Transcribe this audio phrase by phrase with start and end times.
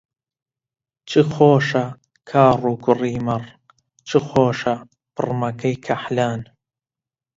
[1.09, 1.85] چ خۆشە
[2.29, 3.43] کاڕ و کووڕی مەڕ،
[4.07, 4.75] چ خۆشە
[5.15, 6.41] پڕمەکەی کەحلان